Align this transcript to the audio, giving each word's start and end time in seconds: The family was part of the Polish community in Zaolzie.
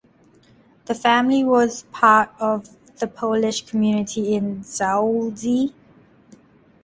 The 0.85 0.95
family 0.95 1.43
was 1.43 1.83
part 1.91 2.31
of 2.39 2.69
the 2.97 3.05
Polish 3.05 3.67
community 3.67 4.33
in 4.33 4.63
Zaolzie. 4.63 5.73